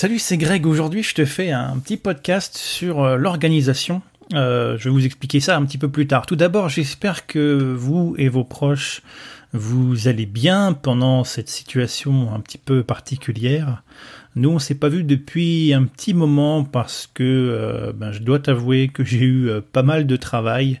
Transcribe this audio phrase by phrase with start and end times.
[0.00, 0.64] Salut, c'est Greg.
[0.64, 4.00] Aujourd'hui, je te fais un petit podcast sur euh, l'organisation.
[4.34, 6.26] Euh, je vais vous expliquer ça un petit peu plus tard.
[6.26, 9.02] Tout d'abord, j'espère que vous et vos proches,
[9.52, 13.82] vous allez bien pendant cette situation un petit peu particulière.
[14.36, 18.38] Nous, on s'est pas vu depuis un petit moment parce que euh, ben, je dois
[18.38, 20.80] t'avouer que j'ai eu euh, pas mal de travail.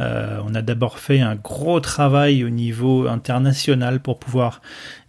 [0.00, 4.60] Euh, on a d'abord fait un gros travail au niveau international pour pouvoir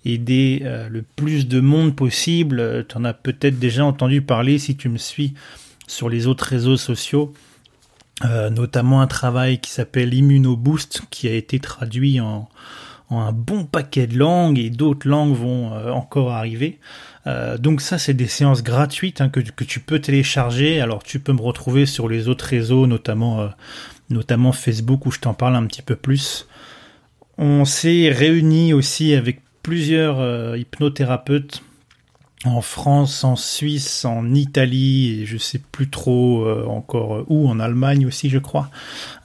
[0.05, 2.85] aider le plus de monde possible.
[2.87, 5.33] Tu en as peut-être déjà entendu parler si tu me suis
[5.87, 7.33] sur les autres réseaux sociaux.
[8.23, 12.49] Notamment un travail qui s'appelle Immunoboost qui a été traduit en,
[13.17, 16.79] un bon paquet de langues et d'autres langues vont euh, encore arriver.
[17.27, 20.79] Euh, donc ça, c'est des séances gratuites hein, que, que, tu peux télécharger.
[20.79, 23.47] Alors tu peux me retrouver sur les autres réseaux, notamment, euh,
[24.09, 26.47] notamment Facebook, où je t'en parle un petit peu plus.
[27.37, 31.61] On s'est réunis aussi avec plusieurs hypnothérapeutes
[32.45, 37.49] en France, en Suisse, en Italie et je sais plus trop euh, encore euh, où,
[37.49, 38.69] en Allemagne aussi je crois,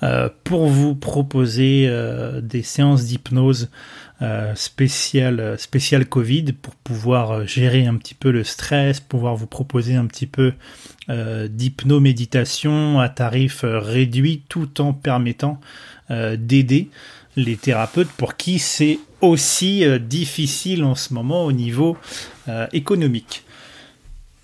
[0.03, 1.91] euh, pour vous proposer
[2.43, 3.71] des séances d'hypnose
[4.55, 10.07] spéciales spécial Covid pour pouvoir gérer un petit peu le stress, pouvoir vous proposer un
[10.07, 10.53] petit peu
[11.09, 15.61] d'hypnoméditation à tarif réduit tout en permettant
[16.11, 16.89] d'aider
[17.37, 21.97] les thérapeutes pour qui c'est aussi euh, difficile en ce moment au niveau euh,
[22.73, 23.45] économique.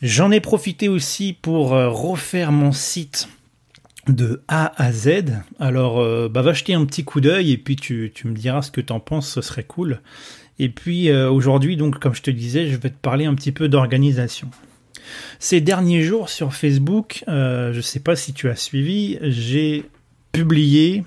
[0.03, 3.29] J'en ai profité aussi pour euh, refaire mon site
[4.09, 5.25] de A à Z.
[5.59, 8.81] Alors, bah, va jeter un petit coup d'œil et puis tu, me diras ce que
[8.81, 10.01] t'en penses, ce serait cool.
[10.59, 13.69] Et puis aujourd'hui, donc comme je te disais, je vais te parler un petit peu
[13.69, 14.51] d'organisation.
[15.39, 19.85] Ces derniers jours sur Facebook, je ne sais pas si tu as suivi, j'ai
[20.33, 21.05] publié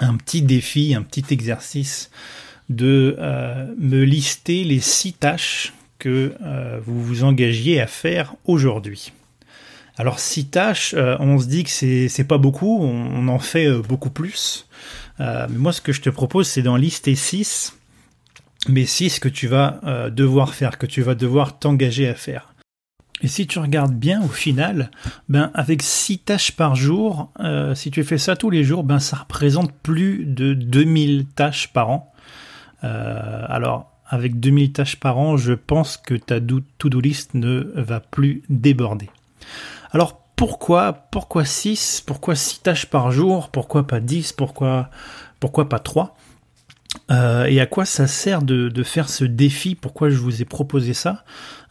[0.00, 2.10] un petit défi, un petit exercice
[2.68, 9.12] de euh, me lister les six tâches que euh, vous vous engagiez à faire aujourd'hui.
[9.96, 14.10] Alors six tâches, euh, on se dit que c'est pas beaucoup, on, en fait beaucoup
[14.10, 14.68] plus.
[15.18, 17.74] mais moi, ce que je te propose, c'est d'en lister six,
[18.68, 22.52] mais six que tu vas devoir faire, que tu vas devoir t'engager à faire.
[23.22, 24.90] Et si tu regardes bien au final,
[25.28, 28.98] ben avec 6 tâches par jour, euh, si tu fais ça tous les jours, ben
[28.98, 32.12] ça représente plus de 2000 tâches par an.
[32.84, 38.00] Euh, alors avec 2000 tâches par an, je pense que ta to-do list ne va
[38.00, 39.10] plus déborder.
[39.92, 44.90] Alors pourquoi pourquoi 6 Pourquoi 6 tâches par jour Pourquoi pas 10 Pourquoi
[45.40, 46.16] pourquoi pas 3
[47.10, 49.74] euh, et à quoi ça sert de, faire ce défi?
[49.74, 51.24] Pourquoi je vous ai proposé ça?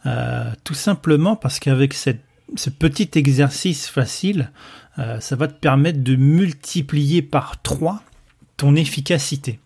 [0.06, 4.50] Euh, Tout simplement parce qu'avec ce petit exercice facile,
[4.98, 8.02] euh, ça va te permettre de multiplier par 3
[8.56, 9.58] ton efficacité.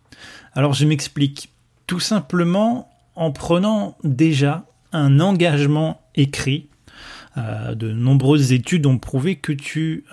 [0.55, 1.51] Alors je m'explique.
[1.91, 6.69] Tout simplement en prenant déjà un engagement écrit.
[7.37, 10.05] de nombreuses études ont prouvé que tu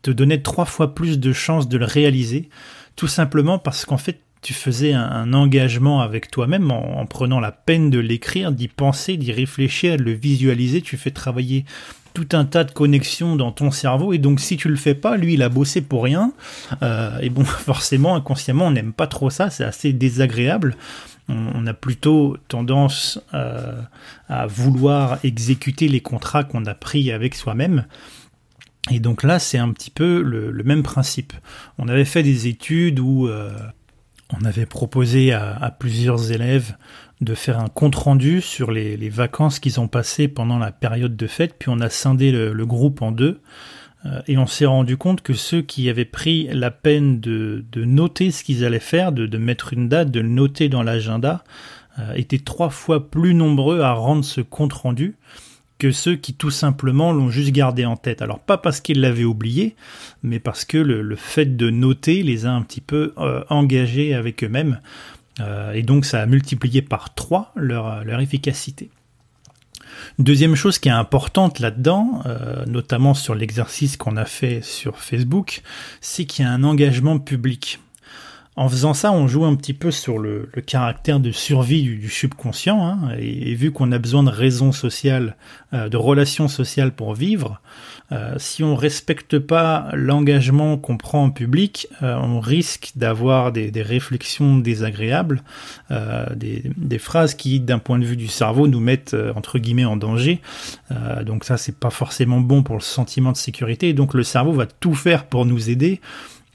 [0.00, 2.48] te donnais trois fois plus de chances de le réaliser,
[2.96, 7.90] tout simplement parce qu'en fait tu faisais un, engagement avec toi-même en, prenant la peine
[7.90, 10.80] de l'écrire, d'y penser, d'y réfléchir, de le visualiser.
[10.80, 11.66] Tu fais travailler
[12.14, 15.16] tout un tas de connexions dans ton cerveau et donc si tu le fais pas,
[15.16, 16.32] lui il a bossé pour rien.
[16.82, 20.76] Euh, et bon, forcément, inconsciemment, on n'aime pas trop ça, c'est assez désagréable.
[21.28, 23.80] On, a plutôt tendance euh,
[24.28, 27.84] à vouloir exécuter les contrats qu'on a pris avec soi-même.
[28.90, 31.32] Et donc là, c'est un petit peu le, même principe.
[31.78, 33.52] On avait fait des études où euh,
[34.30, 36.74] on avait proposé à, plusieurs élèves
[37.20, 41.56] de faire un compte-rendu sur les, vacances qu'ils ont passées pendant la période de fête,
[41.58, 43.40] puis on a scindé le, groupe en deux,
[44.06, 48.30] euh, et on s'est rendu compte que ceux qui avaient pris la peine de, noter
[48.30, 51.44] ce qu'ils allaient faire, de, mettre une date, de le noter dans l'agenda,
[51.98, 55.16] euh, étaient trois fois plus nombreux à rendre ce compte-rendu
[55.78, 58.22] que ceux qui tout simplement l'ont juste gardé en tête.
[58.22, 59.76] Alors pas parce qu'ils l'avaient oublié,
[60.22, 64.44] mais parce que le, fait de noter les a un petit peu euh, engagés avec
[64.44, 64.80] eux-mêmes.
[65.38, 68.90] Euh, et donc ça a multiplié par trois leur, leur efficacité.
[70.18, 75.62] Deuxième chose qui est importante là-dedans, euh, notamment sur l'exercice qu'on a fait sur Facebook,
[76.00, 77.80] c'est qu'il y a un engagement public.
[78.60, 82.84] En faisant ça, on joue un petit peu sur le, caractère de survie du, subconscient,
[82.84, 85.36] hein, et, vu qu'on a besoin de raisons sociales,
[85.72, 87.62] euh, de relations sociales pour vivre,
[88.12, 93.72] euh, si on respecte pas l'engagement qu'on prend en public, euh, on risque d'avoir des,
[93.80, 95.42] réflexions désagréables,
[96.36, 100.42] des, phrases qui, d'un point de vue du cerveau, nous mettent entre guillemets en danger.
[101.24, 103.88] donc ça, c'est pas forcément bon pour le sentiment de sécurité.
[103.88, 106.02] Et donc le cerveau va tout faire pour nous aider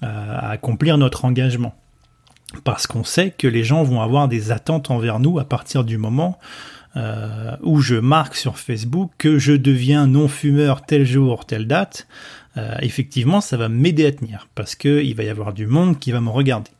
[0.03, 1.73] à accomplir notre engagement
[2.63, 5.97] parce qu'on sait que les gens vont avoir des attentes envers nous à partir du
[5.97, 6.39] moment
[6.97, 12.07] euh, où je marque sur Facebook que je deviens non-fumeur tel jour, telle date,
[12.55, 15.99] euh, effectivement, ça va m'aider à tenir parce que il va y avoir du monde
[15.99, 16.71] qui va me regarder.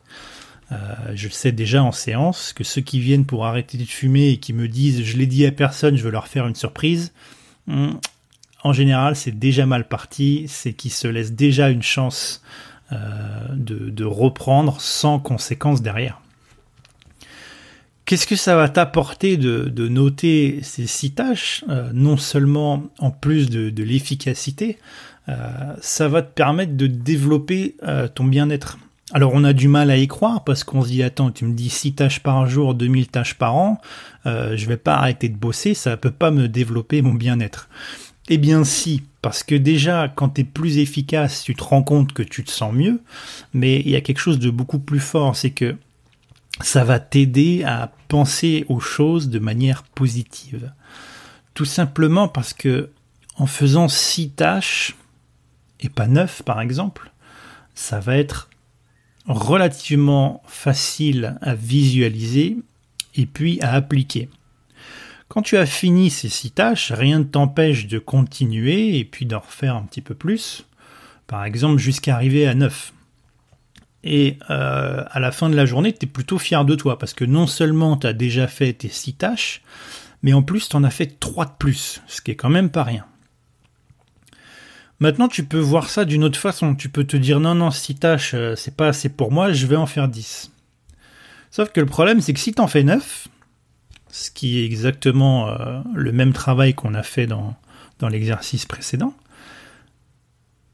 [0.71, 0.77] Euh,
[1.13, 4.53] je sais déjà en séance que ceux qui viennent pour arrêter de fumer et qui
[4.53, 7.11] me disent je l'ai dit à personne, je veux leur faire une surprise,
[7.67, 7.91] hmm,
[8.63, 12.41] en général c'est déjà mal parti, c'est qu'ils se laissent déjà une chance
[12.91, 12.97] euh,
[13.51, 16.21] de, reprendre sans conséquence derrière.
[18.05, 23.49] Qu'est-ce que ça va t'apporter de, noter ces six tâches euh, Non seulement en plus
[23.49, 24.77] de, l'efficacité,
[25.81, 27.75] ça va te permettre de développer
[28.13, 28.77] ton bien-être.
[29.13, 31.53] Alors on a du mal à y croire parce qu'on se dit attends tu me
[31.53, 33.79] dis 6 tâches par jour, 2000 tâches par an,
[34.25, 37.69] euh, je vais pas arrêter de bosser, ça peut pas me développer mon bien-être.
[38.27, 42.13] Eh bien si, parce que déjà quand tu es plus efficace, tu te rends compte
[42.13, 43.01] que tu te sens mieux,
[43.53, 45.75] mais il y a quelque chose de beaucoup plus fort, c'est que
[46.61, 50.71] ça va t'aider à penser aux choses de manière positive.
[51.53, 52.89] Tout simplement parce que
[53.37, 54.95] en faisant 6 tâches
[55.81, 57.11] et pas 9 par exemple,
[57.75, 58.49] ça va être
[59.27, 62.57] relativement facile à visualiser
[63.15, 64.29] et puis à appliquer.
[65.27, 69.39] Quand tu as fini ces six tâches, rien ne t'empêche de continuer et puis d'en
[69.39, 70.65] refaire un petit peu plus,
[71.27, 72.93] par exemple jusqu'à arriver à 9.
[74.03, 77.15] Et euh, à la fin de la journée, tu es plutôt fier de toi parce
[77.15, 79.63] que non seulement tu as déjà fait tes six tâches,
[80.21, 82.69] mais en plus tu en as fait trois de plus, ce qui est quand même
[82.69, 83.05] pas rien.
[84.99, 86.73] Maintenant, tu peux voir ça d'une autre façon.
[86.73, 89.67] Tu peux te dire non, non, 6 tâches, euh, c'est pas assez pour moi, je
[89.67, 90.51] vais en faire 10.
[91.51, 93.27] Sauf que le problème, c'est que si t'en fais 9,
[94.15, 97.53] ce qui est exactement euh, le même travail qu'on a fait dans,
[97.99, 99.13] dans l'exercice précédent,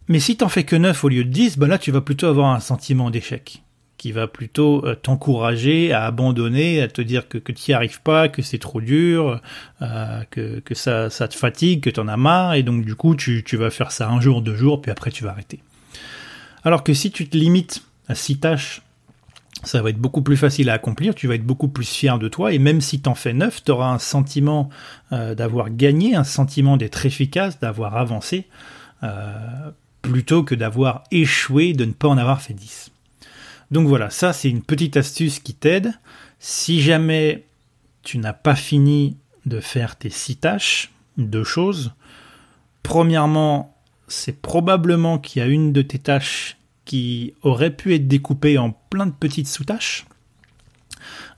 [0.08, 2.28] mais si t'en fais que 9 au lieu de 10, ben là, tu vas plutôt
[2.28, 3.64] avoir un sentiment d'échec
[3.98, 8.02] qui va plutôt euh, t'encourager à abandonner, à te dire que, que tu n'y arrives
[8.02, 9.42] pas, que c'est trop dur,
[9.82, 12.96] euh, que, que ça, ça te fatigue, que tu en as marre, et donc du
[12.96, 15.60] coup tu, tu vas faire ça un jour, deux jours, puis après tu vas arrêter.
[16.64, 18.82] Alors que si tu te limites à six tâches,
[19.63, 22.27] ça va être beaucoup plus facile à accomplir, tu vas être beaucoup plus fier de
[22.27, 24.69] toi, et même si tu en fais neuf, tu auras un sentiment
[25.12, 28.48] euh, d'avoir gagné, un sentiment d'être efficace, d'avoir avancé,
[30.03, 32.92] plutôt que d'avoir échoué, de ne pas en avoir fait dix.
[33.71, 35.94] Donc voilà, ça c'est une petite astuce qui t'aide.
[36.39, 37.45] Si jamais
[38.03, 41.94] tu n'as pas fini de faire tes six tâches, deux choses.
[42.83, 43.75] Premièrement,
[44.07, 48.72] c'est probablement qu'il y a une de tes tâches qui aurait pu être découpée en
[48.72, 50.06] plein de petites sous-tâches.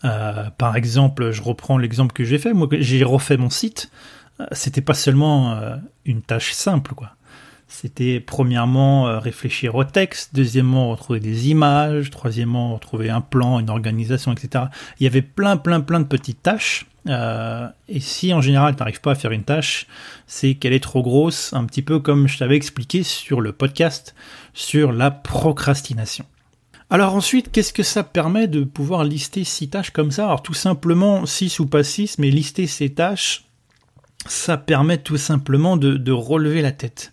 [0.06, 2.54] Euh, par exemple, je reprends l'exemple que j'ai fait.
[2.54, 3.92] Moi, j'ai refait mon site.
[4.40, 7.16] Euh, c'était pas seulement euh, une tâche simple, quoi.
[7.68, 14.32] C'était premièrement réfléchir au texte, deuxièmement retrouver des images, troisièmement retrouver un plan, une organisation,
[14.32, 14.66] etc.
[15.00, 16.86] Il y avait plein, plein, plein de petites tâches.
[17.08, 19.88] Euh, et si en général tu n'arrives pas à faire une tâche,
[20.26, 24.16] c'est qu'elle est trop grosse, un petit peu comme je t'avais expliqué sur le podcast
[24.54, 26.26] sur la procrastination.
[26.90, 30.26] Alors ensuite, qu'est-ce que ça permet de pouvoir lister six tâches comme ça?
[30.26, 33.46] Alors tout simplement, six ou pas six, mais lister ces tâches,
[34.28, 37.12] ça permet tout simplement de relever la tête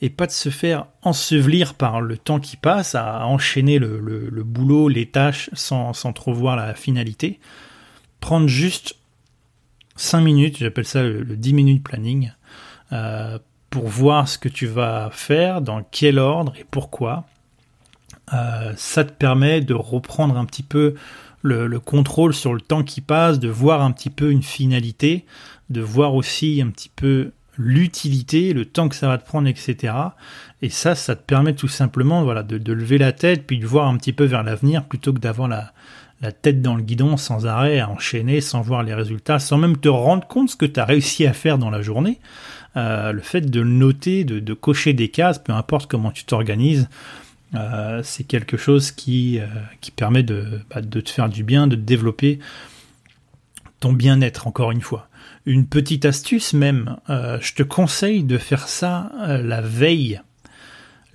[0.00, 4.88] et pas de se faire ensevelir par le temps qui passe à enchaîner le, boulot,
[4.88, 7.40] les tâches sans, trop voir la finalité.
[8.20, 8.96] Prendre juste
[9.98, 12.32] 5 minutes, j'appelle ça le, 10 minutes planning,
[12.92, 13.38] euh,
[13.70, 17.26] pour voir ce que tu vas faire, dans quel ordre et pourquoi.
[18.32, 20.94] Euh, ça te permet de reprendre un petit peu
[21.42, 25.24] le, le, contrôle sur le temps qui passe, de voir un petit peu une finalité,
[25.70, 29.92] de voir aussi un petit peu l'utilité, le temps que ça va te prendre, etc.
[30.62, 33.88] Et ça, ça te permet tout simplement voilà, de, lever la tête, puis de voir
[33.88, 35.72] un petit peu vers l'avenir, plutôt que d'avoir la,
[36.32, 39.88] tête dans le guidon sans arrêt, à enchaîner, sans voir les résultats, sans même te
[39.88, 42.18] rendre compte ce que tu as réussi à faire dans la journée.
[42.76, 46.88] Euh, le fait de noter, de, cocher des cases, peu importe comment tu t'organises,
[47.54, 49.46] euh, c'est quelque chose qui, euh,
[49.96, 52.38] permet de, bah, de te faire du bien, de développer
[53.80, 55.08] ton bien-être, encore une fois.
[55.46, 60.20] Une petite astuce même, je te conseille de faire ça la veille.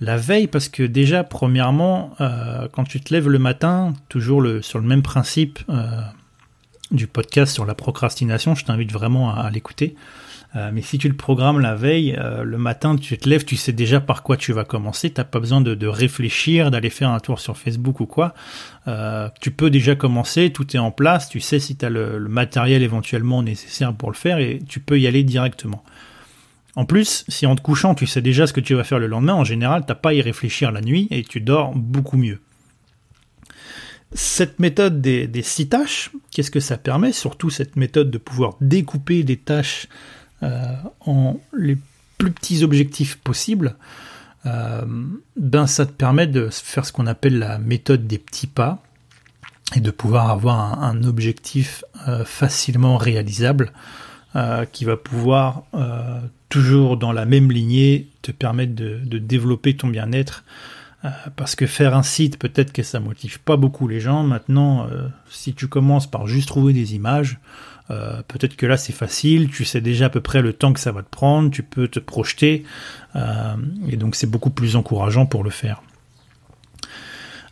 [0.00, 4.78] La veille parce que déjà, premièrement, euh, quand tu te lèves le matin, toujours sur
[4.78, 5.60] le même principe
[6.90, 9.94] du podcast sur la procrastination, je t'invite vraiment à l'écouter.
[10.56, 13.56] Euh, mais si tu le programmes la veille, euh, le matin, tu te lèves, tu
[13.56, 15.10] sais déjà par quoi tu vas commencer.
[15.10, 18.34] T'as pas besoin de, réfléchir, d'aller faire un tour sur Facebook ou quoi.
[18.86, 21.28] Euh, tu peux déjà commencer, tout est en place.
[21.28, 24.98] Tu sais si tu as le, matériel éventuellement nécessaire pour le faire et tu peux
[24.98, 25.82] y aller directement.
[26.76, 29.06] En plus, si en te couchant, tu sais déjà ce que tu vas faire le
[29.06, 32.40] lendemain, en général, t'as pas à y réfléchir la nuit et tu dors beaucoup mieux.
[34.12, 37.12] cette méthode des, six tâches, qu'est-ce que ça permet?
[37.12, 39.88] Surtout cette méthode de pouvoir découper des tâches
[40.42, 41.78] en les
[42.18, 43.76] plus petits objectifs possibles.
[44.44, 48.82] ben ça te permet de faire ce qu'on appelle la méthode des petits pas
[49.74, 53.72] et de pouvoir avoir un, objectif euh, facilement réalisable
[54.36, 59.88] euh, qui va pouvoir euh, toujours dans la même lignée te permettre de, développer ton
[59.88, 60.44] bien-être
[61.36, 64.22] parce que faire un site peut-être que ça motive pas beaucoup les gens.
[64.22, 64.86] Maintenant
[65.28, 67.38] si tu commences par juste trouver des images
[67.88, 70.92] peut-être que là c'est facile, tu sais déjà à peu près le temps que ça
[70.92, 72.64] va te prendre, tu peux te projeter,
[73.86, 75.82] et donc c'est beaucoup plus encourageant pour le faire.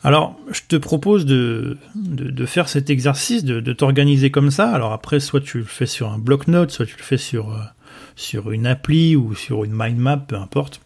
[0.05, 4.73] Alors, je te propose de, de, faire cet exercice, de, de t'organiser comme ça.
[4.73, 7.61] Alors après, soit tu le fais sur un bloc-notes, soit tu le fais sur, euh,
[8.17, 10.81] sur une appli ou sur une mind map, peu importe.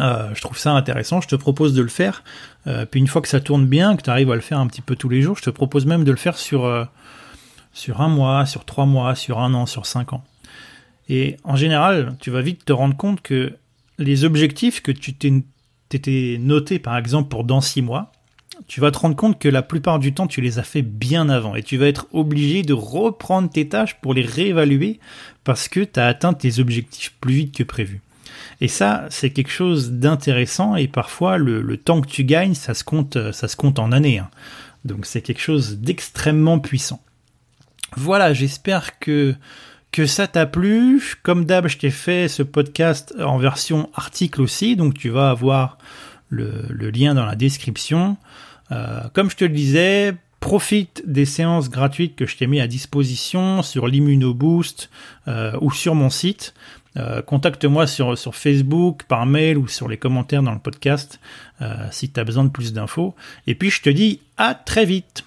[0.00, 2.22] Euh, je trouve ça intéressant, je te propose de le faire.
[2.66, 4.66] Euh, puis une fois que ça tourne bien, que tu arrives à le faire un
[4.66, 6.84] petit peu tous les jours, je te propose même de le faire sur, euh,
[7.72, 10.24] sur un mois, sur trois mois, sur un an, sur cinq ans.
[11.08, 13.54] Et en général, tu vas vite te rendre compte que
[13.98, 18.12] les objectifs que tu t'étais noté par exemple pour dans six mois,
[18.68, 21.28] tu vas te rendre compte que la plupart du temps, tu les as fait bien
[21.28, 24.98] avant et tu vas être obligé de reprendre tes tâches pour les réévaluer
[25.44, 28.00] parce que tu as atteint tes objectifs plus vite que prévu.
[28.60, 32.84] Et ça, c'est quelque chose d'intéressant et parfois le, temps que tu gagnes, ça se
[32.84, 34.18] compte, ça se compte en années.
[34.18, 34.30] Hein.
[34.84, 37.00] Donc c'est quelque chose d'extrêmement puissant.
[37.96, 39.34] Voilà, j'espère que
[39.92, 41.16] que ça t'a plu.
[41.22, 45.78] Comme d'hab, je t'ai fait ce podcast en version article aussi, donc tu vas avoir
[46.28, 48.16] le, lien dans la description.
[48.72, 52.66] Euh, comme je te le disais, profite des séances gratuites que je t'ai mis à
[52.66, 54.90] disposition sur l'Immunoboost
[55.28, 56.54] euh, ou sur mon site.
[56.96, 61.20] Euh, contacte-moi sur, sur Facebook, par mail ou sur les commentaires dans le podcast
[61.90, 63.14] si tu as besoin de plus d'infos.
[63.46, 65.25] Et puis je te dis à très vite.